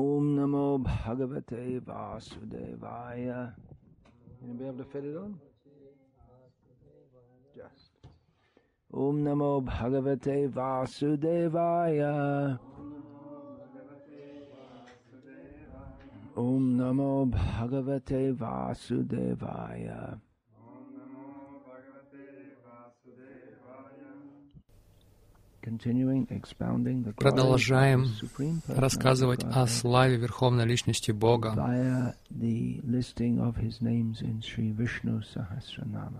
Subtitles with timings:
[0.00, 3.52] Om Namo Bhagavate Vasudevaya.
[4.42, 5.38] You be able to fit it on?
[7.54, 7.90] Just.
[8.94, 12.58] Om Namo Bhagavate Vasudevaya.
[16.34, 20.18] Om Namo Bhagavate Vasudevaya.
[27.16, 28.06] Продолжаем
[28.66, 32.14] рассказывать о славе Верховной Личности Бога,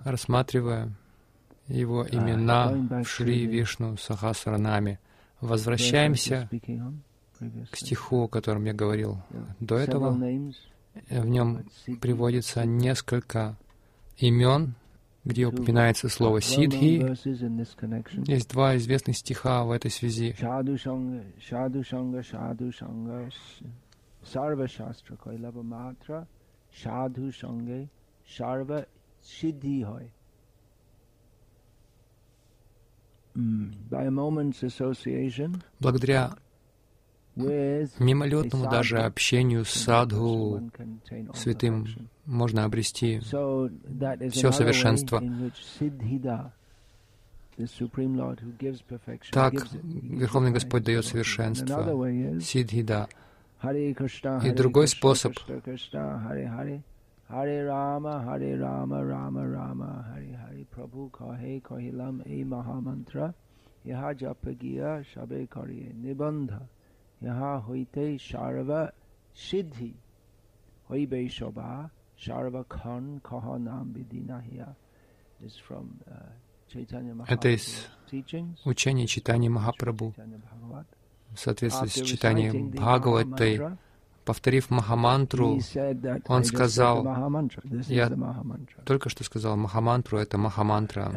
[0.04, 0.92] рассматривая
[1.68, 4.98] Его имена в Шри Вишну Сахасранаме.
[5.40, 6.48] Возвращаемся
[7.70, 9.22] к стиху, о котором я говорил
[9.58, 10.12] до этого.
[11.08, 11.64] В нем
[12.00, 13.56] приводится несколько
[14.18, 14.74] имен
[15.24, 17.04] где упоминается слово «сидхи».
[18.30, 20.34] Есть два известных стиха в этой связи.
[35.78, 36.34] Благодаря
[37.98, 40.70] мимолетному даже общению с садху,
[41.34, 41.86] святым,
[42.26, 45.22] можно обрести все совершенство.
[49.32, 51.84] Так Верховный Господь дает совершенство,
[52.40, 53.08] сидхида.
[54.42, 55.34] И другой способ
[57.30, 63.34] Харе Рама, Харе Рама, Рама Рама, Харе Харе Прабhu Кахе Кахилам Эй Махамантра,
[63.84, 66.68] Яха Джапагия Шабе Карие Нибандha.
[67.28, 68.70] ইহা হইতেই সর্ব
[69.46, 69.92] সিদ্ধি
[70.88, 71.72] হইবে শোভা
[72.24, 74.68] সর্বক্ষণ খহ নাম বিধি নাহিয়া
[77.26, 77.88] Это из
[78.64, 80.14] учения читания Махапрабху.
[81.34, 83.76] В соответствии с читанием Бхагаваты.
[84.24, 85.58] Повторив Махамантру,
[86.28, 86.96] он сказал,
[87.88, 88.08] я
[88.84, 91.10] только что сказал Махамантру, это Махамантра.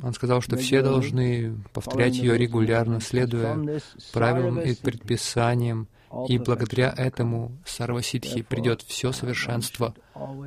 [0.00, 3.80] Он сказал, что все должны повторять ее регулярно, следуя
[4.12, 5.88] правилам и предписаниям,
[6.28, 9.94] и благодаря этому Сарвасидхи придет все совершенство.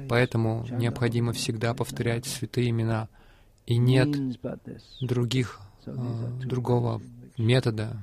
[0.09, 3.07] Поэтому необходимо всегда повторять святые имена.
[3.65, 4.09] И нет
[5.01, 5.91] других, э,
[6.43, 7.01] другого
[7.37, 7.99] метода.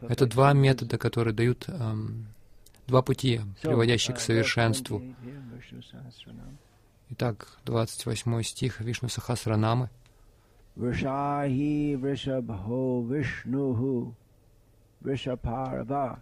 [0.00, 1.94] Это два метода, которые дают э,
[2.86, 5.02] два пути, приводящие к совершенству.
[7.10, 9.90] Итак, 28 стих Вишну Сахасранамы.
[10.78, 14.12] Vrishahi Vrishabho Vishnuhu
[15.04, 16.20] Vrishaparva.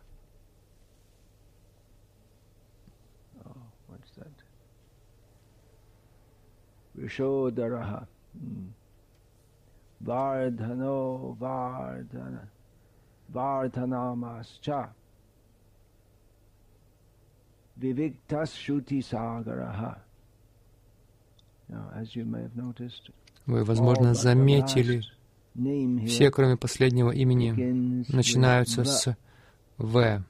[3.47, 4.27] Oh, what's that?
[6.99, 8.07] Vishodaraha.
[8.39, 8.69] Hmm.
[10.05, 12.47] Vardhano Vardhana
[13.33, 14.91] Vardhanamascha.
[17.81, 19.99] Viviktas Shuti Sagaraha.
[21.69, 23.11] Now, as you may have noticed,
[23.47, 25.03] Вы, возможно, заметили,
[26.07, 29.17] все, кроме последнего имени, начинаются с
[29.79, 30.23] «В».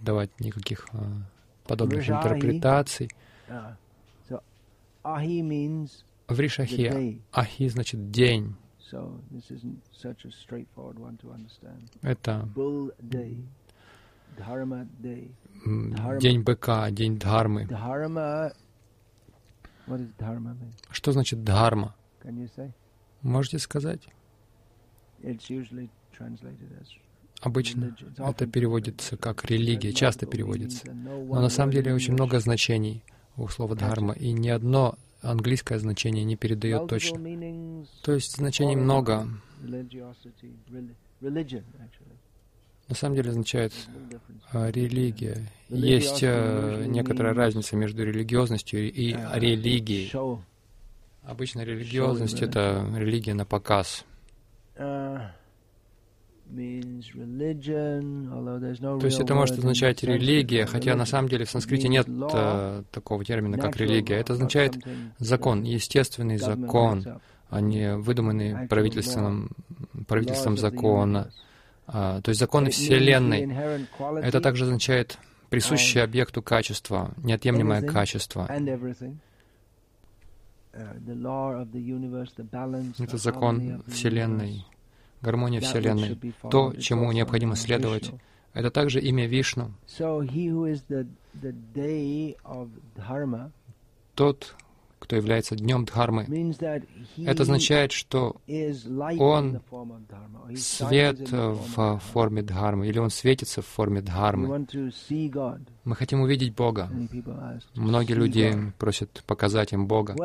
[0.02, 1.22] давать никаких uh,
[1.66, 3.10] подобных интерпретаций.
[6.28, 8.56] Вришахи, ахи значит день.
[12.02, 12.48] Это
[16.20, 17.68] день быка, день дхармы.
[20.90, 21.96] Что значит дхарма?
[23.22, 24.08] Можете сказать?
[27.42, 30.92] Обычно это переводится как религия, часто переводится.
[30.94, 33.04] Но на самом деле очень много значений
[33.36, 37.20] у слова дхарма, и ни одно английское значение не передает точно.
[38.04, 39.28] То есть значений много.
[42.90, 43.74] На самом деле означает
[44.54, 45.46] а, религия.
[45.68, 50.12] Есть а, некоторая разница между религиозностью и религией.
[51.24, 54.06] Обычно религиозность— это религия на показ.
[59.00, 63.26] То есть это может означать религия, хотя на самом деле в санскрите нет uh, такого
[63.26, 64.16] термина, как религия.
[64.16, 64.78] Это означает
[65.20, 67.06] закон, естественный закон,
[67.50, 69.52] а не выдуманный правительством,
[70.08, 71.32] правительством закона.
[71.88, 73.50] А, то есть законы Вселенной.
[74.22, 75.18] Это также означает
[75.50, 78.48] присущее объекту качество, неотъемлемое качество.
[83.00, 84.66] Это закон Вселенной,
[85.22, 86.18] гармония Вселенной.
[86.50, 88.12] То, чему необходимо следовать,
[88.54, 89.74] это также имя Вишну.
[94.16, 94.56] Тот,
[95.00, 96.24] кто является днем Дхармы.
[97.18, 98.36] Это означает, что
[99.20, 99.62] он
[100.56, 104.66] свет в форме Дхармы, или он светится в форме Дхармы.
[105.84, 106.90] Мы хотим увидеть Бога.
[107.76, 110.16] Многие люди просят показать им Бога.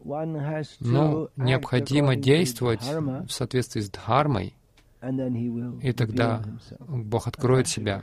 [0.00, 4.54] Но необходимо действовать в соответствии с Дхармой,
[5.82, 6.42] и тогда
[6.80, 8.02] Бог откроет себя.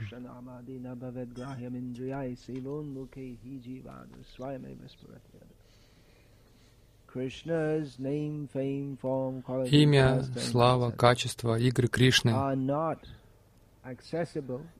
[9.70, 12.32] Имя, слава, качество, игры Кришны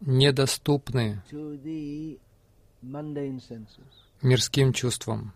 [0.00, 1.22] недоступны
[4.22, 5.32] мирским чувствам.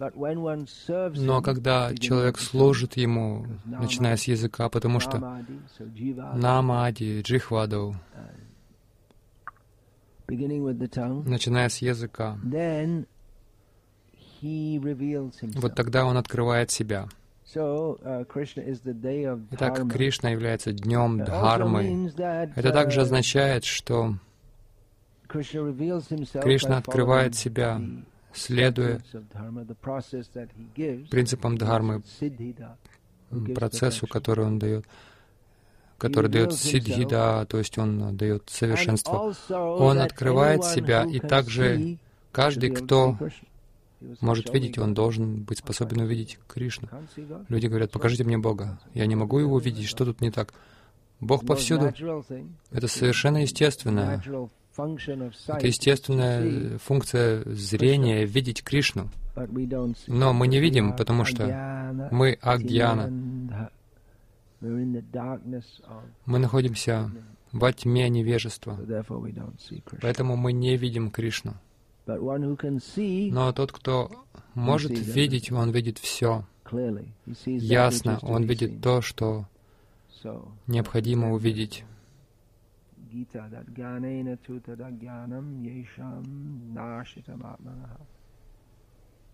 [0.00, 5.44] Но когда человек служит ему, начиная с языка, потому что
[6.34, 7.94] намади, джихваду,
[10.28, 12.38] начиная с языка,
[15.54, 17.08] вот тогда он открывает себя.
[17.52, 18.24] Uh,
[19.50, 22.12] Итак, Кришна является днем Дхармы.
[22.54, 24.14] Это также uh, означает, что
[25.26, 27.80] Кришна открывает себя,
[28.32, 29.00] следуя
[31.10, 32.02] принципам Дхармы,
[33.54, 34.86] процессу, который он дает,
[35.98, 39.34] который дает сидхида, то есть он дает совершенство.
[39.50, 41.98] Он открывает себя, и также
[42.32, 43.16] каждый, кто
[44.20, 46.88] может видеть, он должен быть способен увидеть Кришну.
[47.48, 48.80] Люди говорят, покажите мне Бога.
[48.94, 50.54] Я не могу его увидеть, что тут не так?
[51.20, 51.92] Бог повсюду.
[52.70, 54.22] Это совершенно естественно.
[54.76, 59.08] Это естественная функция зрения— видеть Кришну.
[60.06, 63.70] Но мы не видим, потому что мы агьяна.
[64.60, 67.10] Мы находимся
[67.52, 68.78] во тьме невежества.
[70.00, 71.54] Поэтому мы не видим Кришну.
[72.06, 74.10] Но тот, кто
[74.54, 76.44] может видеть, он видит все.
[77.46, 79.46] Ясно, он видит то, что
[80.66, 81.84] необходимо увидеть.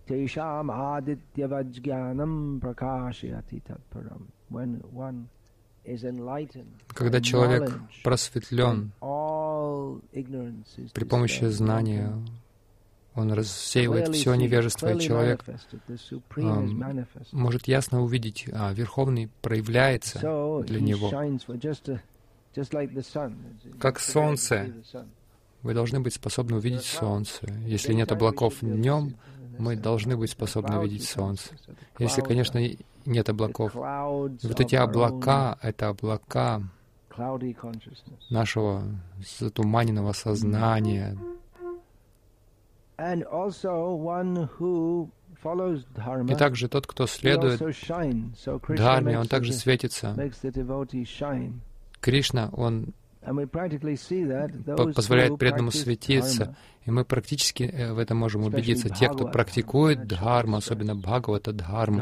[0.06, 4.28] Тешам адитьяваджьянам пракашияти татпарам.
[6.88, 8.92] Когда человек просветлен
[10.94, 12.12] при помощи знания,
[13.14, 15.44] он рассеивает все невежество, и человек
[16.36, 16.66] а,
[17.32, 20.18] может ясно увидеть, а Верховный проявляется
[20.66, 21.10] для него.
[23.78, 24.72] Как солнце.
[25.62, 27.46] Вы должны быть способны увидеть солнце.
[27.66, 29.16] Если нет облаков днем,
[29.58, 31.50] мы должны быть способны видеть солнце.
[31.98, 32.60] Если, конечно,
[33.04, 33.74] нет облаков.
[33.74, 36.62] Вот эти облака— это облака
[38.30, 38.82] нашего
[39.38, 41.16] затуманенного сознания,
[42.98, 43.24] и
[46.34, 47.60] также тот, кто следует
[48.68, 50.16] Дхарме, он также светится.
[52.00, 52.94] Кришна, он
[54.94, 58.88] позволяет преданному светиться, и мы практически э, в этом можем убедиться.
[58.88, 62.00] Те, кто практикует дхарму, особенно Бхагавата дхарму,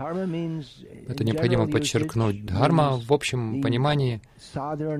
[1.09, 2.45] это необходимо подчеркнуть.
[2.45, 4.21] Дхарма в общем понимании—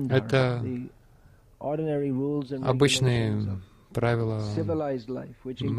[0.09, 0.65] это
[1.59, 3.61] обычные
[3.93, 4.43] правила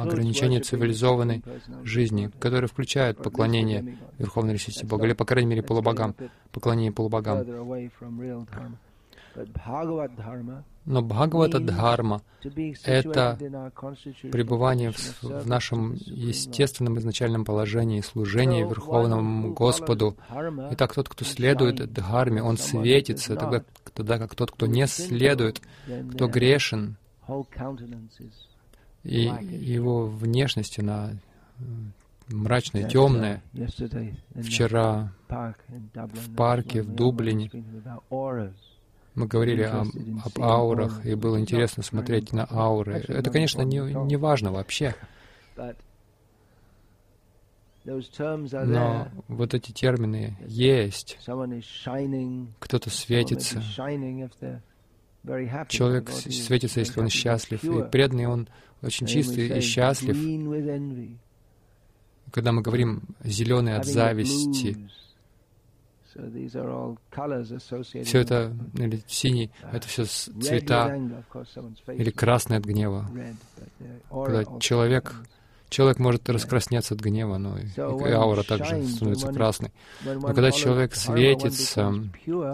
[0.00, 1.42] ограничения цивилизованной
[1.82, 6.14] жизни, которые включают поклонение Верховной Личности Бога, или, по крайней мере, полубогам,
[6.52, 7.44] поклонение полубогам.
[10.84, 12.22] Но Бхагавата Дхарма—
[12.84, 13.36] это
[14.30, 20.16] пребывание в, в нашем естественном изначальном положении, служение Верховному Господу.
[20.70, 23.64] Итак, тот, кто следует Дхарме, он светится, тогда,
[23.94, 25.60] тогда как тот, кто не следует,
[26.12, 26.96] кто грешен,
[29.02, 31.10] и его внешность, она
[32.28, 33.42] мрачная, темная.
[34.34, 37.50] Вчера в парке в Дублине
[39.16, 39.80] мы говорили о,
[40.24, 43.04] об аурах, и было интересно смотреть на ауры.
[43.08, 44.94] Это, конечно, не, не важно вообще.
[47.86, 51.18] Но вот эти термины есть.
[52.58, 53.62] Кто-то светится.
[55.68, 57.64] Человек светится, если он счастлив.
[57.64, 58.48] И преданный, он
[58.82, 60.16] очень чистый и счастлив.
[62.32, 64.76] Когда мы говорим «зеленый от зависти»,
[68.04, 70.98] все это, или синий, это все цвета,
[71.88, 73.08] или красный от гнева.
[74.10, 75.14] Когда человек
[75.68, 79.72] Человек может раскраснеться от гнева, но и, и аура также становится красной.
[80.04, 81.92] Но когда человек светится,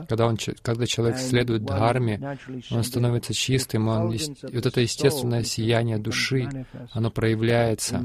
[0.09, 2.39] когда, он, когда человек следует дхарме,
[2.71, 6.49] он становится чистым, он, и вот это естественное сияние души,
[6.93, 8.03] оно проявляется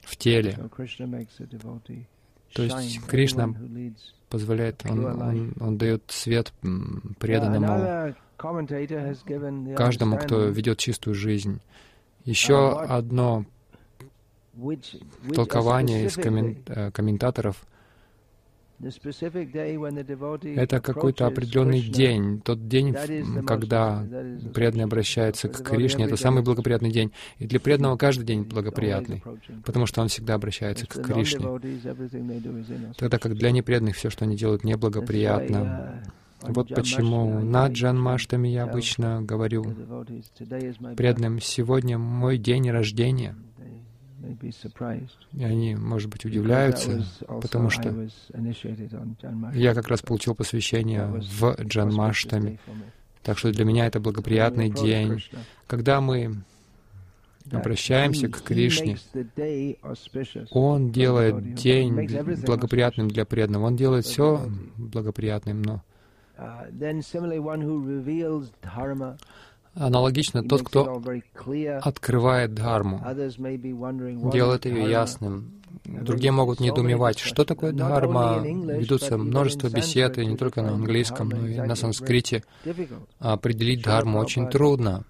[0.00, 0.58] в теле.
[2.54, 3.54] То есть Кришна
[4.28, 6.52] позволяет, он, он, он дает свет
[7.18, 8.14] преданному
[9.76, 11.60] каждому, кто ведет чистую жизнь.
[12.24, 13.44] Еще одно
[15.34, 17.64] толкование из э, комментаторов
[20.56, 22.94] это какой-то определенный день, тот день,
[23.46, 24.04] когда
[24.52, 27.12] преданный обращается к Кришне, это самый благоприятный день.
[27.38, 29.22] И для преданного каждый день благоприятный,
[29.64, 31.46] потому что он всегда обращается к Кришне.
[32.96, 36.02] Тогда как для непреданных все, что они делают, неблагоприятно.
[36.42, 39.64] Uh, вот почему на Джанмаштами я обычно говорю
[40.96, 43.36] преданным, сегодня мой день рождения—
[45.32, 48.08] и они, может быть, удивляются, потому что
[49.54, 52.58] я как раз получил посвящение в Джанмаштами.
[53.22, 55.22] Так что для меня это благоприятный день.
[55.66, 56.42] Когда мы
[57.50, 58.98] обращаемся к Кришне,
[60.50, 63.66] Он делает день благоприятным для преданного.
[63.66, 65.82] Он делает все благоприятным, но
[69.74, 71.02] Аналогично, тот, кто
[71.80, 73.00] открывает дхарму,
[74.30, 75.62] делает ее ясным.
[75.84, 78.40] Другие могут недоумевать, что такое дхарма.
[78.44, 82.44] Ведутся множество бесед, и не только на английском, но и на санскрите.
[83.18, 85.04] Определить дхарму очень трудно.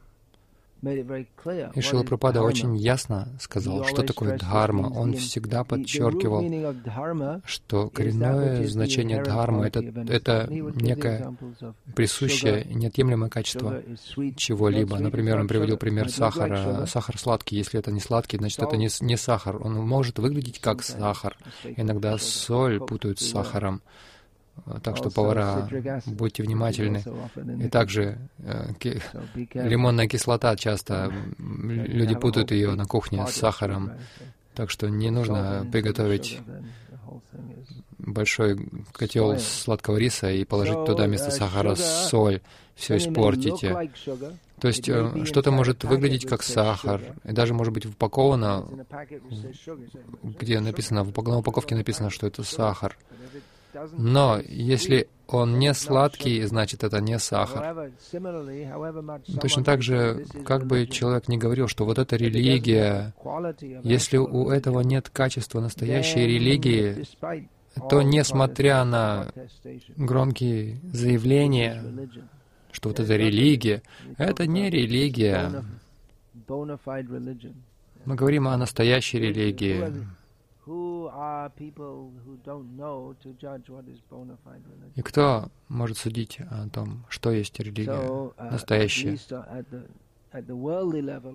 [0.83, 4.89] И Шила Пропада очень ясно сказал, что такое дхарма.
[4.89, 6.43] Он всегда подчеркивал,
[7.45, 11.37] что коренное значение дхармы— это, это некое
[11.95, 13.81] присущее, неотъемлемое качество
[14.37, 14.99] чего-либо.
[14.99, 16.87] Например, он приводил пример сахара.
[16.87, 17.57] Сахар сладкий.
[17.57, 19.65] Если это не сладкий, значит, это не, не сахар.
[19.65, 21.37] Он может выглядеть как сахар.
[21.77, 23.83] Иногда соль путают с сахаром.
[24.83, 25.69] Так что, повара,
[26.07, 27.03] будьте внимательны.
[27.65, 28.73] И также э,
[29.55, 33.93] лимонная кислота часто, люди путают ее на кухне с сахаром.
[34.55, 36.41] Так что не нужно приготовить
[37.99, 38.59] большой
[38.93, 42.41] котел сладкого риса и положить туда вместо сахара соль,
[42.75, 43.91] все испортите.
[44.61, 48.65] То есть э, что-то может выглядеть как сахар, и даже может быть упаковано,
[50.23, 52.97] где написано, на упаковке написано, что это сахар.
[53.93, 57.91] Но если он не сладкий, значит это не сахар.
[59.41, 63.15] Точно так же, как бы человек не говорил, что вот эта религия,
[63.83, 67.05] если у этого нет качества настоящей религии,
[67.89, 69.29] то несмотря на
[69.97, 71.83] громкие заявления,
[72.71, 73.83] что вот эта религия,
[74.19, 75.65] это не религия.
[78.05, 79.85] Мы говорим о настоящей религии.
[84.95, 89.19] И кто может судить о том, что есть религия uh, настоящая?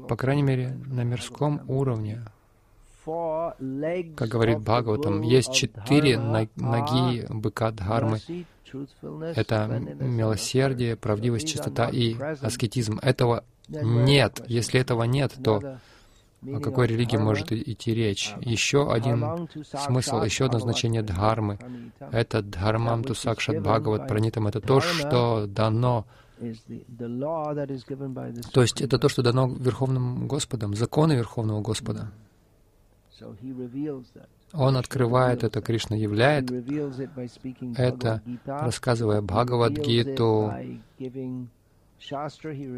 [0.08, 2.24] По крайней мере, на мирском уровне,
[3.06, 8.20] как говорит Бхагаватам, есть четыре ноги быка Дхармы.
[9.36, 13.00] Это милосердие, правдивость, чистота и аскетизм.
[13.02, 14.42] Этого нет.
[14.48, 15.80] Если этого нет, то
[16.46, 18.34] о какой религии может идти речь?
[18.42, 21.58] Еще один смысл, еще одно значение дхармы.
[22.12, 24.48] Это дхармам ту сакшат бхагават пранитам.
[24.48, 26.06] Это то, что дано
[28.54, 32.12] то есть это то, что дано Верховным Господом, законы Верховного Господа.
[34.54, 36.52] Он открывает это, Кришна являет
[37.78, 40.54] это, рассказывая Бхагавадгиту,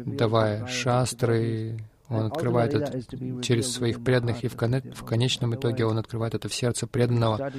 [0.06, 1.78] давая шастры,
[2.10, 3.00] он открывает это
[3.40, 7.52] через своих преданных, и в, кон в конечном итоге он открывает это в сердце преданного.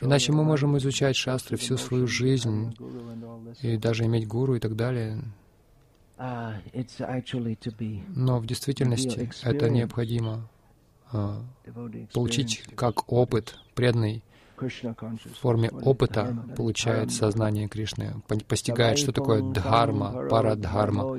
[0.00, 2.76] Иначе мы можем изучать шастры всю свою жизнь
[3.62, 5.22] и даже иметь гуру и так далее.
[8.14, 10.48] Но в действительности это необходимо
[11.10, 11.42] а,
[12.12, 14.22] получить как опыт преданный
[14.56, 21.18] в форме опыта получает сознание Кришны, постигает, что такое дхарма, парадхарма.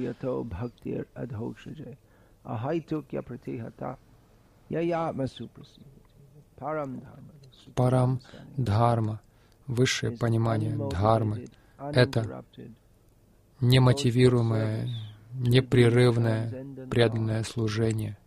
[7.76, 8.22] Парам
[8.58, 9.22] дхарма,
[9.68, 11.48] высшее понимание дхармы—
[11.80, 12.44] это
[13.62, 14.88] немотивируемое,
[15.34, 18.18] непрерывное, преданное служение—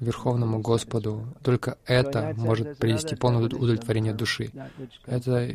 [0.00, 1.26] Верховному Господу.
[1.42, 4.50] Только это может привести полное удовлетворение души.
[5.06, 5.48] Это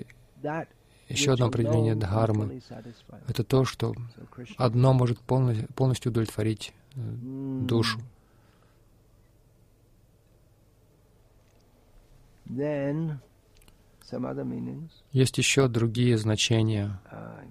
[1.10, 2.62] еще одно определение дхармы.
[3.28, 3.94] Это то, что
[4.58, 8.00] одно может полностью удовлетворить э, душу.
[15.12, 17.44] Есть еще другие значения, uh,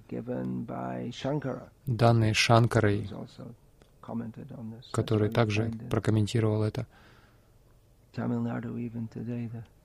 [1.87, 3.09] данные Шанкарой,
[4.91, 6.87] который также прокомментировал это.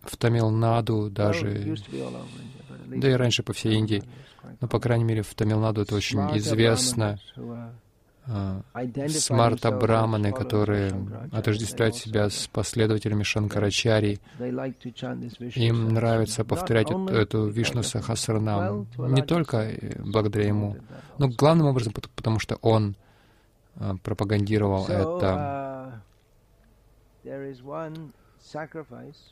[0.03, 1.75] В Тамилнаду даже,
[2.88, 4.03] да и раньше по всей Индии,
[4.60, 7.20] но, по крайней мере, в Тамилнаду это очень известно.
[8.27, 8.62] А,
[9.10, 10.93] Смарта Браманы, которые
[11.31, 14.20] отождествляют себя с последователями Шанкарачари,
[15.55, 20.77] им нравится повторять эту, эту Вишну Сахасранам не только благодаря ему,
[21.17, 22.96] но главным образом потому, что он
[23.79, 26.01] Э, пропагандировал это.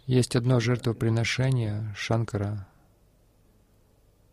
[0.06, 2.68] Есть одно жертвоприношение Шанкара,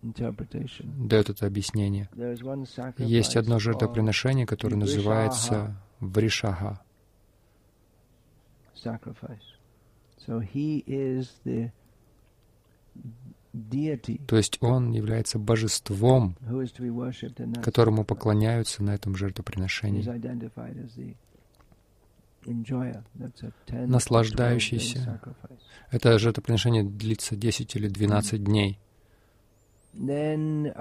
[0.03, 2.09] дает это объяснение.
[2.99, 6.81] Есть одно жертвоприношение, которое называется Вришаха.
[14.27, 16.37] То есть он является божеством,
[17.63, 20.03] которому поклоняются на этом жертвоприношении.
[23.69, 25.21] Наслаждающийся.
[25.91, 28.79] Это жертвоприношение длится 10 или 12 дней.
[29.95, 30.75] Uh,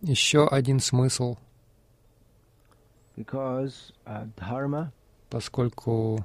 [0.00, 1.36] Еще один смысл,
[3.18, 4.88] uh,
[5.28, 6.24] поскольку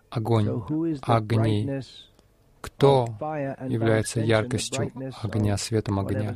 [0.10, 0.64] огонь,
[1.02, 1.70] огни.
[2.62, 3.08] Кто
[3.68, 6.36] является яркостью огня, светом огня?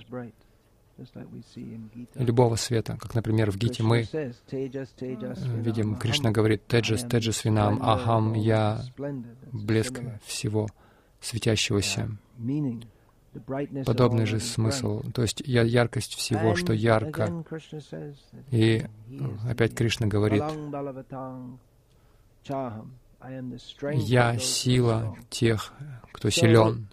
[2.15, 4.07] Любого света, как, например, в Гите мы
[4.51, 8.81] видим, Кришна говорит «Теджас, теджас винам, ахам, я
[9.51, 10.67] блеск всего
[11.19, 12.09] светящегося».
[13.85, 17.43] Подобный же смысл, то есть я яркость всего, что ярко.
[18.51, 18.85] И
[19.49, 20.43] опять Кришна говорит,
[23.95, 25.73] я сила тех,
[26.11, 26.87] кто силен.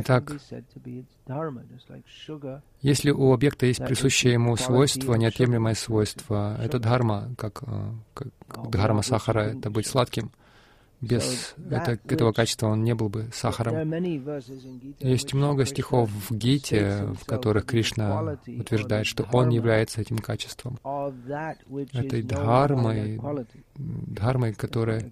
[0.00, 0.32] Итак,
[2.80, 8.28] если у объекта есть присущее ему свойство, неотъемлемое свойство, это дхарма, как, э, как
[8.70, 10.30] дхарма сахара, это быть сладким.
[11.02, 13.92] Без это, этого качества он не был бы сахаром.
[15.00, 20.78] Есть много стихов в Гите, в которых Кришна утверждает, что он является этим качеством,
[21.92, 23.20] этой дхармой,
[23.76, 25.10] дхармой, которая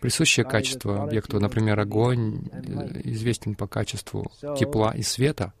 [0.00, 5.52] Присущее качество объекту, например, огонь, э, известен по качеству тепла и света.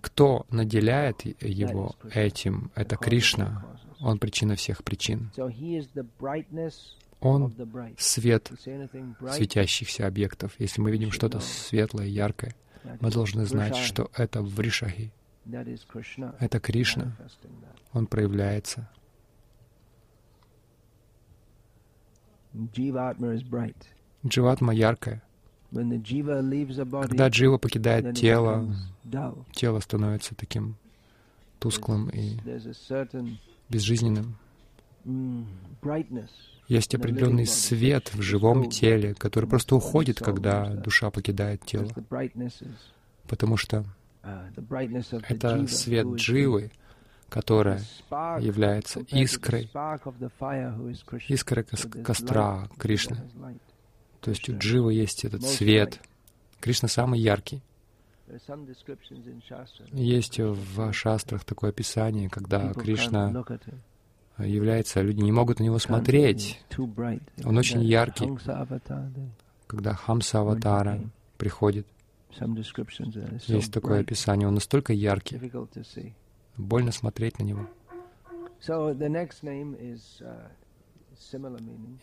[0.00, 2.70] Кто наделяет его этим?
[2.74, 3.66] Это Кришна.
[4.00, 5.30] Он причина всех причин.
[7.20, 7.52] Он—
[7.98, 8.50] свет
[9.30, 10.54] светящихся объектов.
[10.58, 12.54] Если мы видим что-то светлое, яркое,
[13.00, 15.12] мы должны знать, что это в Ришахи.
[16.38, 17.16] Это Кришна.
[17.92, 18.88] Он проявляется.
[24.26, 25.22] Дживатма яркая.
[25.70, 28.74] Когда джива покидает тело,
[29.52, 30.76] тело становится таким
[31.60, 32.36] тусклым и
[33.70, 34.36] безжизненным.
[36.68, 41.88] Есть определенный свет в живом теле, который просто уходит, когда душа покидает тело.
[43.26, 43.84] Потому что
[45.28, 46.70] это свет дживы,
[47.28, 47.82] которая
[48.40, 49.70] является искрой,
[51.28, 51.64] искрой
[52.04, 53.16] костра Кришны.
[54.20, 56.00] То есть у Дживы есть этот свет.
[56.60, 57.62] Кришна самый яркий.
[59.92, 63.44] Есть в шастрах такое описание, когда Кришна
[64.38, 66.60] является, люди не могут на него смотреть.
[67.44, 68.26] Он очень яркий.
[69.66, 71.00] Когда Хамса Аватара
[71.36, 71.86] приходит,
[73.46, 75.40] есть такое описание, он настолько яркий,
[76.56, 77.66] больно смотреть на него.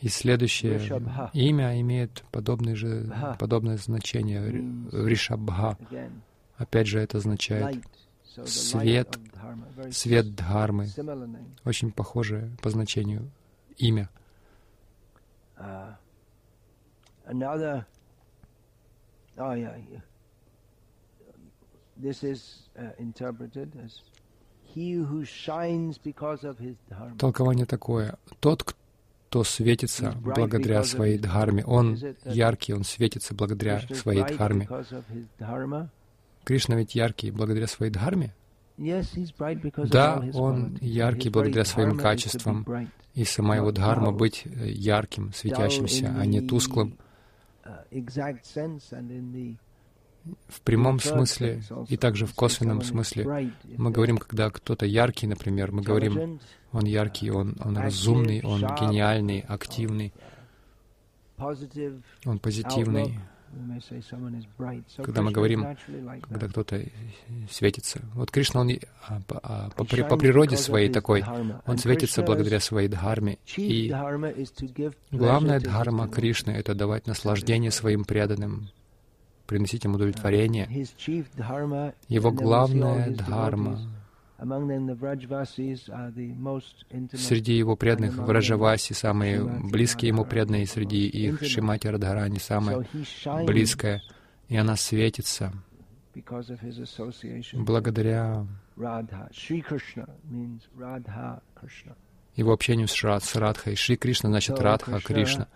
[0.01, 0.79] И следующее
[1.33, 4.49] имя имеет подобное же, подобное значение,
[4.91, 5.77] Ришабха.
[6.57, 7.83] Опять же, это означает
[8.45, 9.17] свет,
[9.91, 10.87] свет Дхармы.
[11.65, 13.31] Очень похожее по значению
[13.77, 14.09] имя.
[15.59, 15.95] Uh,
[26.59, 27.17] his dharma.
[27.17, 28.17] Толкование такое.
[28.39, 28.75] Тот,
[29.29, 34.69] кто светится благодаря своей дхарме, он яркий, он светится благодаря своей дхарме.
[36.45, 38.33] Кришна ведь яркий благодаря своей дхарме?
[38.77, 42.65] Да, он яркий благодаря своим качествам,
[43.15, 46.97] и сама его дхарма быть ярким, светящимся, а не тусклым
[50.47, 53.51] в прямом смысле и также в косвенном смысле.
[53.77, 56.39] Мы говорим, когда кто-то яркий, например, мы говорим,
[56.71, 60.13] он яркий, он, он разумный, он гениальный, активный,
[62.25, 63.19] он позитивный.
[64.97, 65.77] Когда мы говорим,
[66.21, 66.83] когда кто-то
[67.49, 68.01] светится.
[68.13, 68.71] Вот Кришна, он
[69.07, 71.23] а, по, а, по, по природе своей такой,
[71.65, 73.37] он светится благодаря своей дхарме.
[73.55, 73.93] И
[75.11, 78.69] главная дхарма Кришны— это давать наслаждение своим преданным,
[79.47, 80.67] приносить им удовлетворение.
[82.07, 83.79] Его главная дхарма
[87.17, 92.85] Среди его преданных Враджаваси, самые близкие ему преданные, среди их Шимати Радхарани, самая
[93.45, 94.03] близкая,
[94.47, 95.51] и она светится
[97.53, 98.45] благодаря
[102.35, 103.75] его общению с, Рад, с Радхой.
[103.75, 105.47] Шри Кришна значит Радха Кришна.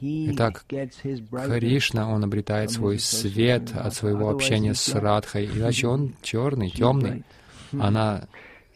[0.00, 7.24] Итак, Кришна, он обретает свой свет от своего общения с Радхой, иначе он черный, темный,
[7.72, 8.28] она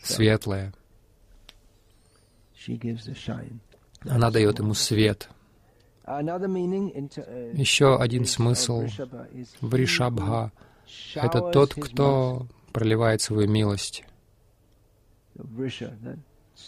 [0.02, 0.72] светлая.
[4.04, 5.28] Она дает ему свет.
[6.04, 8.86] Еще один смысл
[9.60, 10.50] в Ришабха—
[11.14, 14.04] это тот, кто проливает свою милость.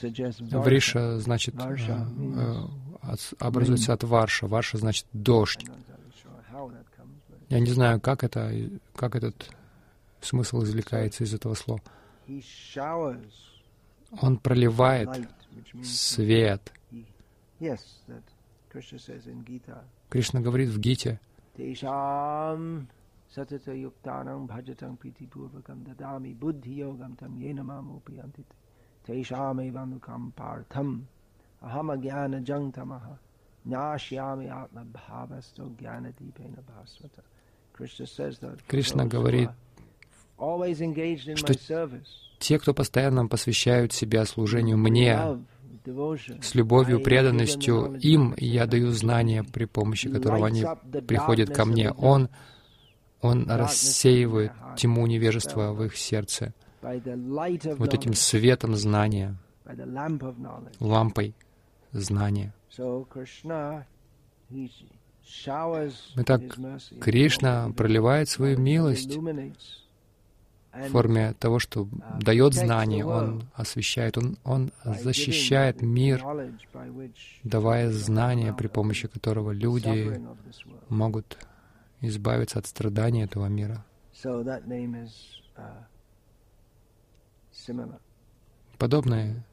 [0.00, 2.64] Вриша значит, э,
[3.38, 4.46] образуется от Варша.
[4.46, 5.64] Варша значит дождь.
[7.48, 8.52] Я не знаю, как это,
[8.96, 9.50] как этот
[10.20, 11.80] смысл извлекается из этого слова.
[14.20, 15.28] Он проливает
[15.82, 16.72] свет.
[20.08, 21.20] Кришна говорит в Гите,
[38.66, 39.50] Кришна говорит,
[41.36, 41.54] что
[42.38, 45.38] те, кто постоянно посвящают себя служению мне,
[46.40, 50.64] с любовью, преданностью, им я даю знания, при помощи которого они
[51.06, 51.90] приходят ко мне.
[51.90, 52.28] Он,
[53.20, 59.36] он рассеивает тьму невежества в их сердце вот этим светом знания,
[60.80, 61.34] лампой
[61.94, 62.52] знания.
[66.16, 66.42] Итак,
[67.00, 71.88] Кришна проливает свою милость в форме того, что
[72.20, 76.22] дает знания, Он освещает, Он, он защищает мир,
[77.42, 80.20] давая знания, при помощи которого люди
[80.88, 81.38] могут
[82.00, 83.84] избавиться от страданий этого мира.
[88.78, 89.46] Подобное,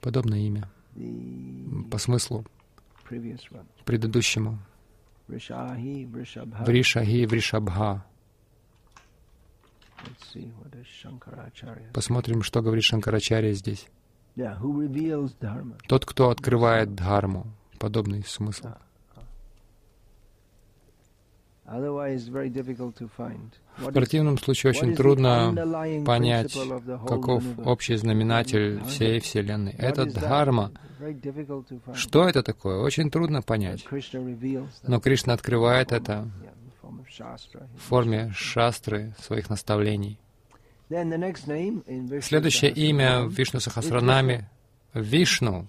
[0.00, 0.70] подобное имя
[1.90, 2.44] по смыслу
[3.84, 4.58] предыдущему.
[6.64, 8.04] Вришахи Вришабха.
[11.92, 13.88] Посмотрим, что говорит Шанкарачарья здесь.
[15.88, 17.46] Тот, кто открывает дхарму.
[17.78, 18.68] Подобный смысл.
[23.78, 25.52] В противном случае очень трудно
[26.04, 26.56] понять,
[27.06, 29.72] каков общий знаменатель всей Вселенной.
[29.72, 30.70] Это дхарма.
[31.94, 32.78] Что это такое?
[32.78, 33.84] Очень трудно понять.
[34.84, 36.30] Но Кришна открывает это
[36.82, 40.20] в форме шастры своих наставлений.
[40.88, 44.48] Следующее имя в Вишну Сахасранаме—
[44.94, 45.66] Вишну.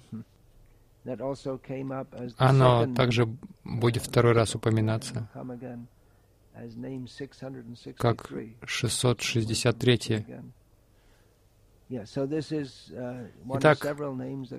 [2.37, 3.27] Оно также
[3.63, 5.29] будет второй раз упоминаться.
[7.97, 8.29] как
[8.65, 10.25] 663.
[13.55, 13.85] Итак,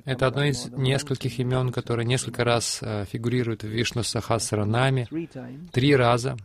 [0.07, 5.07] это одно из нескольких имен, которые несколько раз uh, фигурируют в Вишну Сахасранаме,
[5.71, 6.39] три раза.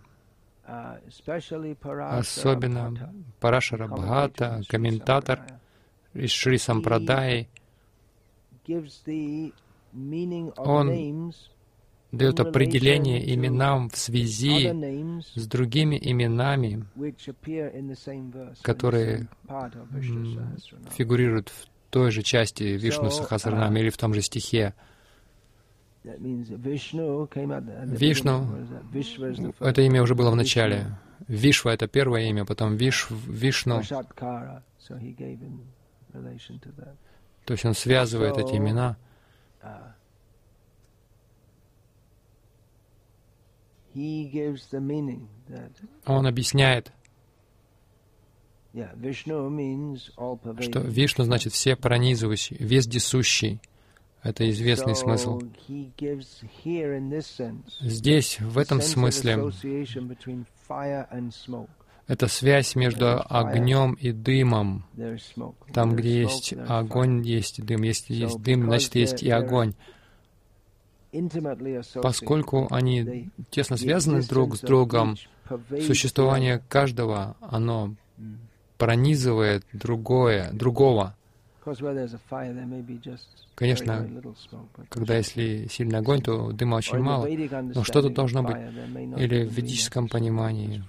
[2.19, 5.45] Особенно Парашара Бхата, комментатор
[6.13, 7.47] из Шри Сампрадаи,
[10.57, 11.33] он
[12.11, 14.67] дает определение именам в связи
[15.35, 16.85] с другими именами,
[18.61, 19.27] которые
[20.91, 24.73] фигурируют в той же части Вишну Сахасранам или в том же стихе.
[26.03, 27.29] Вишну,
[29.59, 30.97] это имя уже было в начале.
[31.27, 33.81] Вишва— это первое имя, потом Виш, Вишну.
[37.45, 38.97] То есть он связывает эти имена.
[46.05, 46.91] Он объясняет,
[48.73, 53.61] что Вишну значит все пронизывающий, вездесущий.
[54.23, 55.41] Это известный смысл.
[57.81, 59.51] Здесь, в этом смысле,
[62.07, 64.85] это связь между огнем и дымом.
[65.73, 67.83] Там, где есть огонь, есть дым.
[67.83, 69.73] Если есть дым, значит, есть и огонь.
[72.01, 75.15] Поскольку они тесно связаны друг с другом,
[75.85, 77.95] существование каждого, оно
[78.77, 81.15] пронизывает другое, другого.
[83.55, 84.07] Конечно,
[84.89, 87.27] когда если сильный огонь, то дыма очень мало,
[87.73, 88.57] но что-то должно быть.
[89.17, 90.83] Или в ведическом понимании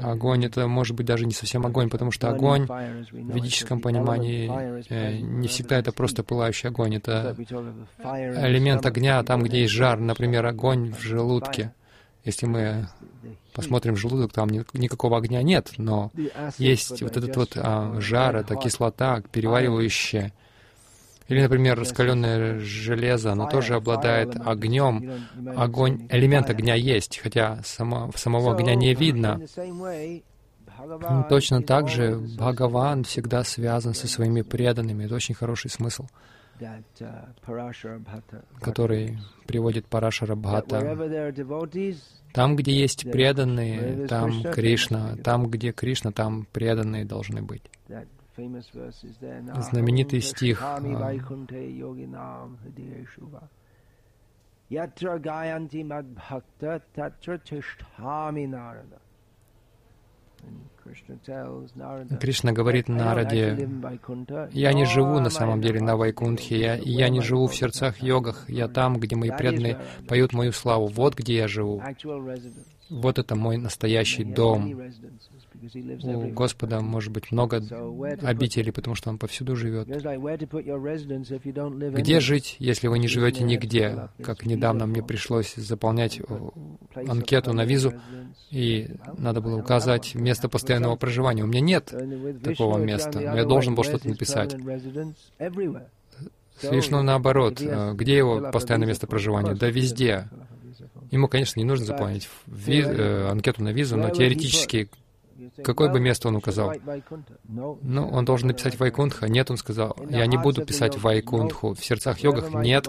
[0.00, 4.50] огонь— это может быть даже не совсем огонь, потому что огонь в ведическом понимании
[4.88, 6.96] э, не всегда это просто пылающий огонь.
[6.96, 7.34] Это
[7.98, 11.72] элемент огня там, где есть жар, например, огонь в желудке.
[12.24, 12.88] Если мы
[13.58, 16.12] посмотрим желудок, там никакого огня нет, но
[16.58, 20.32] есть вот этот вот а, жар, это кислота, переваривающая.
[21.26, 25.26] Или, например, раскаленное железо, оно тоже обладает огнем.
[25.56, 29.40] Огонь, элемент огня есть, хотя само, самого огня не видно.
[31.28, 35.06] Точно так же Бхагаван всегда связан со своими преданными.
[35.06, 36.06] Это очень хороший смысл,
[38.60, 40.80] который приводит Парашара Бхата
[42.32, 45.16] там, где есть преданные, там Кришна.
[45.24, 47.62] Там, где Кришна, там преданные должны быть.
[48.36, 50.62] Знаменитый стих
[54.70, 59.00] Yatra gayanti madbhakta tatra tishtami narada.
[62.20, 63.68] Кришна говорит Нараде,
[64.52, 68.44] «Я не живу на самом деле на Вайкунтхе, я, я не живу в сердцах йогах,
[68.48, 71.82] я там, где мои преданные поют мою славу, вот где я живу.
[72.90, 74.80] Вот это мой настоящий дом.
[76.04, 77.62] У Господа может быть много
[78.22, 79.88] обителей, потому что Он повсюду живет.
[81.94, 84.08] Где жить, если вы не живете нигде?
[84.22, 86.20] Как недавно мне пришлось заполнять
[86.94, 87.94] анкету на визу,
[88.50, 91.42] и надо было указать место постоянного проживания.
[91.44, 91.92] У меня нет
[92.42, 94.56] такого места, но я должен был что-то написать.
[96.60, 97.60] С Вишну наоборот.
[97.60, 99.54] Где его постоянное место проживания?
[99.54, 100.28] Да везде.
[101.10, 104.90] Ему, конечно, не нужно заполнить ви- э, анкету на визу, но теоретически
[105.62, 106.72] Какое бы место он указал?
[107.44, 109.28] Ну, он должен написать Вайкунтха.
[109.28, 111.74] Нет, он сказал, я не буду писать Вайкунтху.
[111.74, 112.86] В сердцах йогах нет.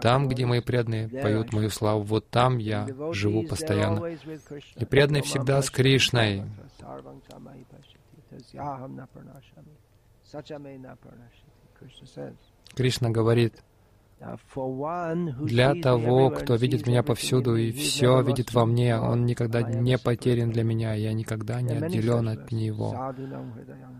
[0.00, 4.04] Там, где мои преданные поют мою славу, вот там я живу постоянно.
[4.76, 6.42] И преданные всегда с Кришной.
[12.74, 13.62] Кришна говорит,
[15.40, 20.50] для того, кто видит меня повсюду и все видит во мне, он никогда не потерян
[20.50, 22.94] для меня, я никогда не отделен от него.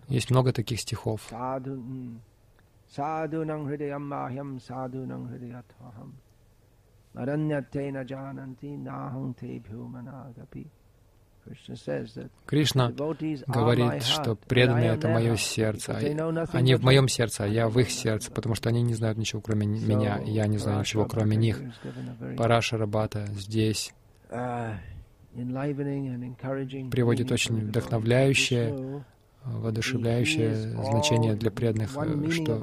[0.09, 1.31] Есть много таких стихов.
[12.47, 12.91] Кришна
[13.47, 15.97] говорит, что преданные— это мое сердце.
[16.53, 19.41] Они в моем сердце, а я в их сердце, потому что они не знают ничего,
[19.41, 21.61] кроме меня, и я не знаю ничего, кроме них.
[22.37, 23.93] Параша Рабата здесь
[24.31, 24.75] uh,
[26.91, 29.05] приводит очень вдохновляющее,
[29.45, 31.91] воодушевляющее значение для преданных,
[32.31, 32.63] что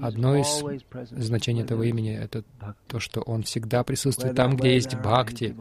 [0.00, 0.64] одно из
[1.10, 2.44] значений этого имени— это
[2.86, 5.56] то, что он всегда присутствует там, где есть бхакти,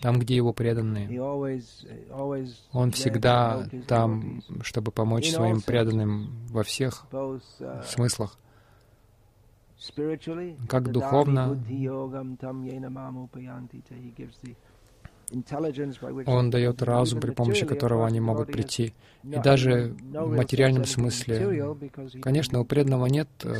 [0.00, 1.20] там, где его преданные.
[2.72, 7.06] Он всегда там, чтобы помочь своим преданным во всех
[7.86, 8.36] смыслах.
[10.68, 11.58] Как духовно,
[16.26, 18.94] Он дает разум, при помощи которого они могут прийти.
[19.22, 21.76] И даже в материальном смысле,
[22.22, 23.50] конечно, у преданного нет э,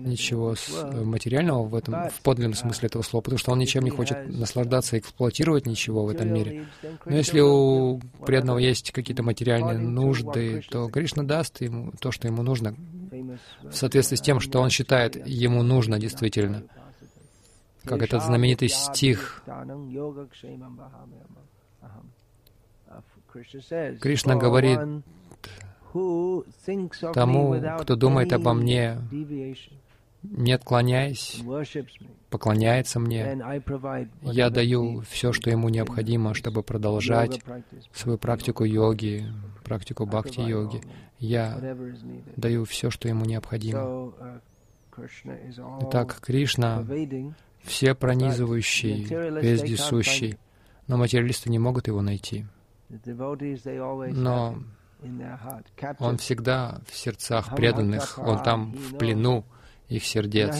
[0.00, 3.90] ничего э, материального в этом, в подлинном смысле этого слова, потому что он ничем не
[3.90, 6.66] хочет наслаждаться и эксплуатировать ничего в этом мире.
[7.04, 12.42] Но если у преданного есть какие-то материальные нужды, то Кришна даст ему то, что ему
[12.42, 12.74] нужно,
[13.62, 16.64] в соответствии с тем, что он считает ему нужно действительно
[17.86, 19.42] как этот знаменитый стих.
[24.00, 24.78] Кришна говорит
[27.14, 28.98] тому, кто думает обо мне,
[30.22, 31.42] не отклоняясь,
[32.30, 33.40] поклоняется мне,
[34.22, 37.40] я даю все, что ему необходимо, чтобы продолжать
[37.92, 39.26] свою практику йоги,
[39.64, 40.82] практику бхакти-йоги.
[41.18, 41.76] Я
[42.36, 44.12] даю все, что ему необходимо.
[45.82, 46.84] Итак, Кришна
[47.66, 50.38] все пронизывающий, вездесущий,
[50.86, 52.46] но материалисты не могут его найти.
[52.88, 54.58] Но
[55.98, 59.44] он всегда в сердцах преданных, он там в плену
[59.88, 60.56] их сердец.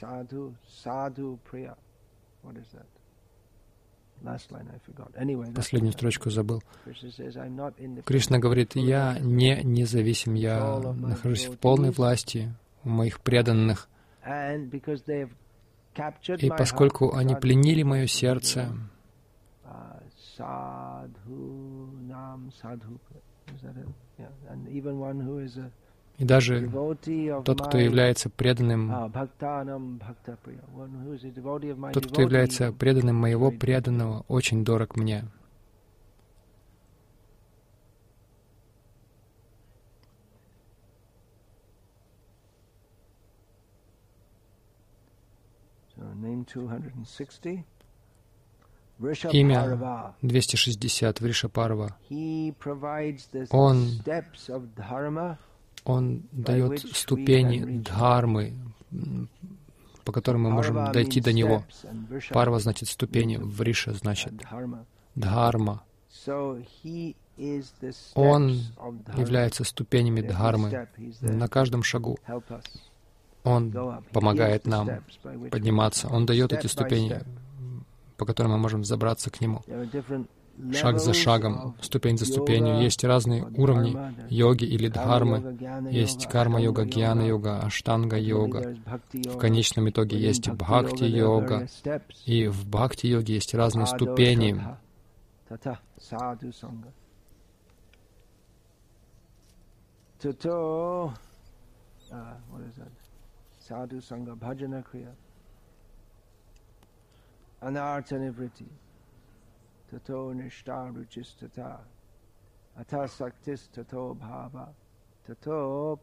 [0.00, 1.76] Sadhu, sadhu priya.
[2.42, 2.86] What is that?
[5.54, 6.62] Последнюю строчку забыл.
[8.04, 12.54] Кришна говорит, я не независим, я нахожусь в полной власти
[12.84, 13.88] у моих преданных.
[16.38, 18.68] И поскольку они пленили мое сердце,
[26.18, 26.70] и даже
[27.44, 29.12] тот, кто является преданным,
[31.92, 35.24] тот, кто является преданным моего преданного, очень дорог мне.
[49.32, 51.96] Имя 260 Вришапарва.
[53.50, 53.88] Он
[55.84, 58.54] он дает ступени дхармы,
[60.04, 61.64] по которым мы можем дойти до него.
[62.30, 64.32] Парва значит ступени, вриша значит
[65.14, 65.82] дхарма.
[68.14, 68.50] Он
[69.16, 70.88] является ступенями дхармы
[71.20, 72.18] на каждом шагу.
[73.44, 75.04] Он помогает нам
[75.50, 76.08] подниматься.
[76.08, 77.20] Он дает эти ступени,
[78.16, 79.62] по которым мы можем забраться к Нему
[80.72, 82.80] шаг за шагом, ступень за ступенью.
[82.80, 83.96] Есть разные уровни
[84.28, 85.58] йоги или дхармы.
[85.90, 88.76] Есть карма-йога, гьяна-йога, аштанга-йога.
[89.12, 91.68] В конечном итоге есть бхакти-йога.
[92.26, 94.60] И в бхакти-йоге есть разные ступени.
[103.68, 105.14] Sadhu Sangha Bhajana Kriya
[107.62, 108.66] Anartha Nivriti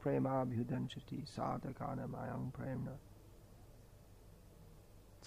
[0.03, 2.95] premabhyudanchati sadhakanamayam premna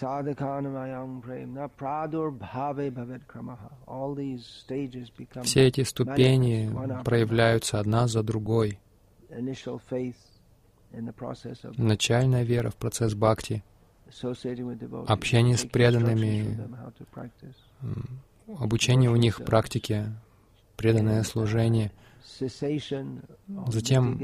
[0.00, 6.70] sadhakanamayam premna pradurbhave bhavet kramaha all these stages become Все эти ступени
[7.04, 8.78] проявляются одна за другой.
[11.78, 13.62] Начальная вера в процесс бхакти,
[15.08, 16.56] общение с преданными,
[18.58, 20.12] обучение у них практике,
[20.76, 21.92] преданное служение,
[23.68, 24.20] затем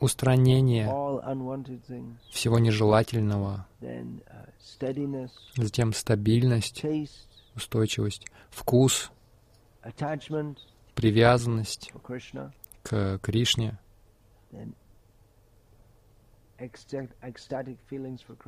[0.00, 0.86] устранение
[2.30, 3.66] всего нежелательного,
[5.56, 6.84] затем стабильность,
[7.54, 9.10] устойчивость, вкус,
[10.94, 11.92] привязанность
[12.82, 13.78] к Кришне,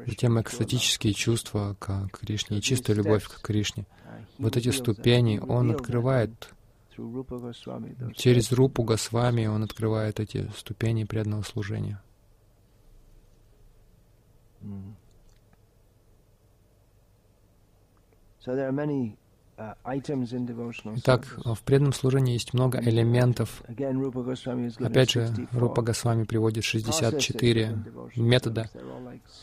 [0.07, 3.87] затем экстатические чувства к Кришне и чистая любовь к Кришне.
[4.39, 6.53] Вот эти ступени Он открывает
[8.15, 12.03] через Рупу Госвами, Он открывает эти ступени преданного служения.
[18.43, 19.20] So there are many
[20.97, 23.63] Итак, в преданном служении есть много элементов.
[24.79, 27.85] Опять же, Рупа Госвами приводит 64
[28.17, 28.71] метода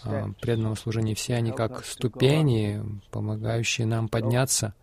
[0.03, 1.13] а, преданного служения.
[1.13, 2.81] Все они как ступени,
[3.11, 4.73] помогающие нам подняться,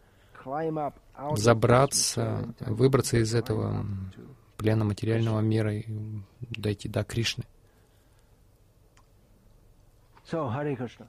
[1.35, 3.87] забраться, выбраться из этого
[4.57, 5.85] плена материального мира и
[6.41, 7.45] дойти до Кришны.
[10.31, 11.07] So, Hare Krishna.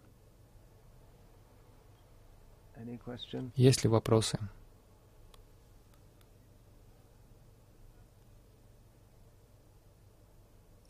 [3.55, 4.37] Есть ли вопросы?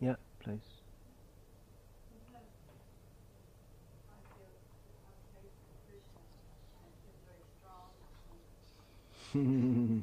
[0.01, 0.59] Yeah, please.
[9.33, 10.01] Mm-hmm.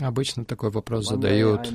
[0.00, 1.72] Обычно такой вопрос задают.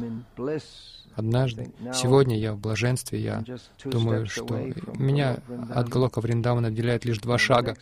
[1.15, 3.43] Однажды, сегодня я в блаженстве, я
[3.83, 4.57] думаю, что
[4.95, 5.39] меня
[5.73, 7.75] от Галока Вриндавана отделяет лишь два шага.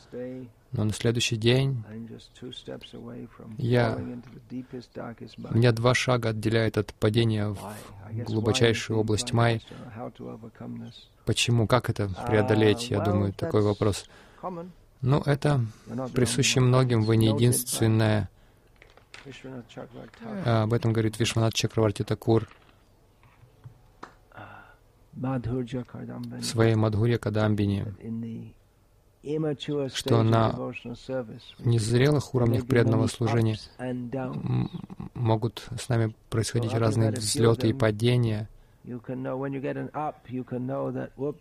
[0.72, 1.84] Но на следующий день
[3.58, 3.98] я,
[5.52, 9.62] меня два шага отделяет от падения в глубочайшую область Май.
[11.26, 11.68] Почему?
[11.68, 12.90] Как это преодолеть?
[12.90, 14.06] Я думаю, такой вопрос.
[15.02, 15.62] Ну, это
[16.14, 18.30] присуще многим, вы не единственная.
[20.46, 22.48] А, об этом говорит Вишванат Чакраварти Такур.
[25.14, 27.96] В своей Мадхурья Кадамбине,
[29.94, 30.56] что на
[31.60, 33.58] незрелых уровнях преданного служения
[35.16, 38.48] могут с нами происходить разные взлеты и падения,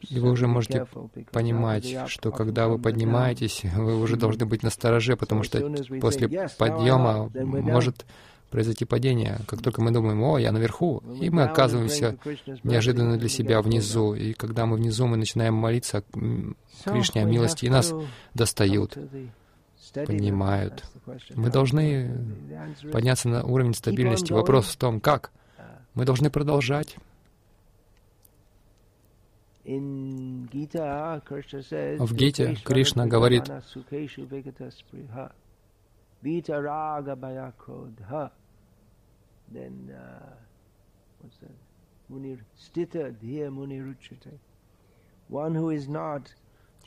[0.08, 0.86] и вы уже можете
[1.30, 5.60] понимать, что когда вы поднимаетесь, вы уже должны быть настороже, потому что
[6.00, 8.04] после подъема может
[8.50, 9.38] произойти падение.
[9.46, 12.16] Как только мы думаем, о, я наверху, и мы оказываемся
[12.64, 14.14] неожиданно для себя внизу.
[14.14, 16.02] И когда мы внизу, мы начинаем молиться
[16.84, 17.94] Кришне о милости, и нас
[18.34, 18.98] достают,
[19.94, 20.84] поднимают.
[21.34, 22.10] Мы должны
[22.92, 24.32] подняться на уровень стабильности.
[24.32, 25.30] Вопрос в том, как?
[25.94, 26.96] Мы должны продолжать.
[31.98, 33.50] В Гите Кришна говорит,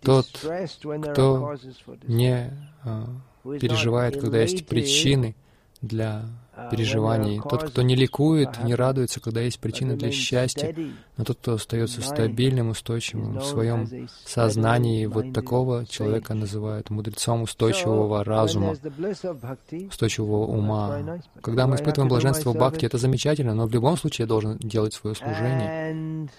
[0.01, 0.27] тот,
[1.11, 1.55] кто
[2.03, 2.51] не
[2.84, 3.07] а,
[3.43, 5.36] переживает, когда есть причины
[5.82, 7.41] для а, переживаний.
[7.41, 10.75] Тот, кто не ликует, не радуется, когда есть причины для счастья,
[11.15, 18.23] но тот, кто остается стабильным, устойчивым в своем сознании, вот такого человека называют мудрецом устойчивого
[18.23, 18.75] разума,
[19.71, 21.21] устойчивого ума.
[21.41, 25.15] Когда мы испытываем блаженство бхакти, это замечательно, но в любом случае я должен делать свое
[25.15, 26.30] служение.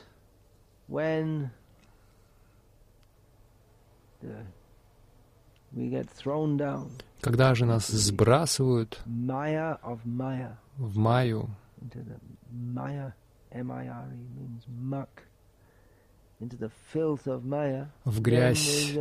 [7.21, 9.01] Когда же нас сбрасывают
[10.77, 11.49] в майю,
[18.05, 18.93] в грязь.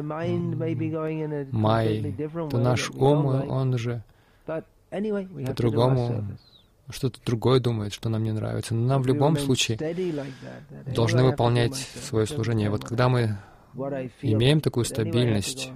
[1.52, 2.16] Майи,
[2.50, 4.04] то наш ум, он же
[5.46, 6.26] по-другому
[6.92, 8.74] что-то другое думает, что нам не нравится.
[8.74, 9.78] Но нам в любом случае
[10.88, 12.70] должны выполнять свое служение.
[12.70, 13.38] Вот когда мы
[14.22, 15.72] имеем такую стабильность,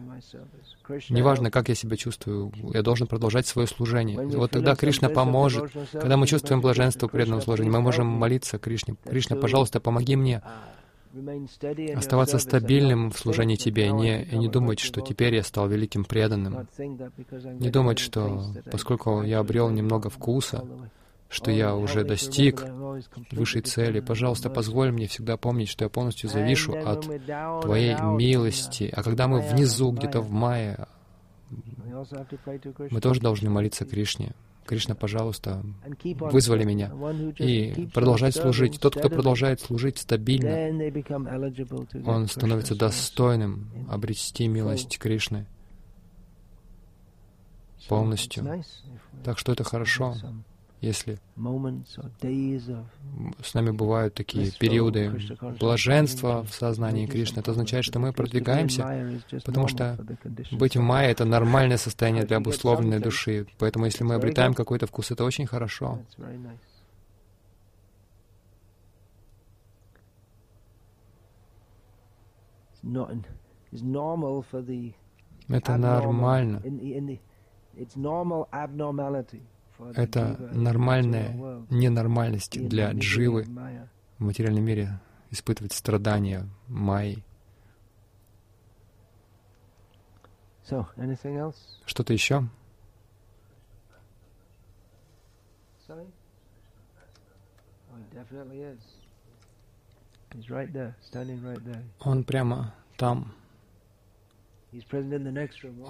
[1.10, 4.20] неважно, как я себя чувствую, я должен продолжать свое служение.
[4.38, 5.72] Вот тогда Кришна поможет.
[5.92, 8.96] Когда мы чувствуем блаженство преданного служения, мы можем молиться Кришне.
[9.04, 10.42] Кришна, пожалуйста, помоги мне
[11.96, 16.68] оставаться стабильным в служении Тебе, не, и не думать, что теперь я стал великим преданным.
[16.80, 20.66] Не думать, что поскольку я обрел немного вкуса,
[21.34, 22.64] что я уже достиг
[23.32, 24.00] высшей цели.
[24.00, 27.02] Пожалуйста, позволь мне всегда помнить, что я полностью завишу от
[27.62, 28.92] Твоей милости.
[28.96, 30.88] А когда мы внизу, где-то в мае,
[32.92, 34.34] мы тоже должны молиться Кришне.
[34.66, 35.62] Кришна, пожалуйста,
[36.04, 36.92] вызвали меня
[37.38, 38.80] и продолжать служить.
[38.80, 40.72] Тот, кто продолжает служить стабильно,
[42.06, 45.48] он становится достойным обрести милость Кришны
[47.90, 48.64] полностью.
[49.26, 50.16] Так что это хорошо
[50.84, 51.18] если
[53.42, 55.14] с нами бывают такие периоды
[55.60, 59.98] блаженства в сознании Кришны, это означает, что мы продвигаемся, потому что
[60.52, 63.48] быть в мае— это нормальное состояние для обусловленной души.
[63.60, 66.00] Поэтому если мы обретаем какой-то вкус, это очень хорошо.
[75.48, 76.62] Это нормально.
[79.96, 85.00] Это нормальная ненормальность для дживы в материальном мире
[85.32, 87.24] испытывать страдания майи.
[91.86, 92.48] Что-то еще?
[102.00, 103.34] Он прямо там.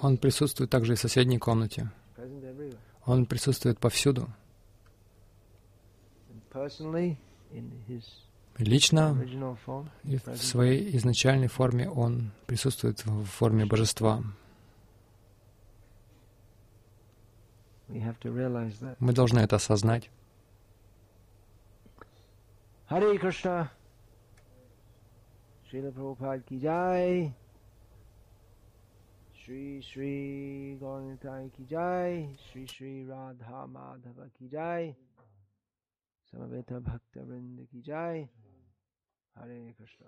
[0.02, 1.90] Он присутствует также и в соседней комнате.
[3.06, 4.28] Он присутствует повсюду.
[8.58, 14.22] Лично в своей изначальной форме он присутствует в форме божества.
[17.88, 20.10] Мы должны это осознать.
[22.90, 23.70] Hare Krishna.
[25.66, 27.32] Srila Prabhupada ki jai.
[29.44, 34.94] Shri श्री गौरताय की जय श्री श्री राधा माधव की जय
[36.32, 38.28] समवेत भक्त वृंद की जय
[39.36, 40.06] हरे कृष्ण